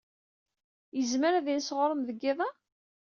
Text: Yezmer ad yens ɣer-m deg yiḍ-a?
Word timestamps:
Yezmer 0.97 1.33
ad 1.33 1.47
yens 1.49 1.69
ɣer-m 1.77 2.01
deg 2.07 2.17
yiḍ-a? 2.21 2.49